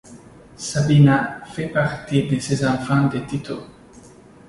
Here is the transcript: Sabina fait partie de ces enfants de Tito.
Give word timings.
Sabina 0.57 1.41
fait 1.45 1.67
partie 1.69 2.27
de 2.27 2.39
ces 2.39 2.65
enfants 2.65 3.07
de 3.07 3.19
Tito. 3.19 3.59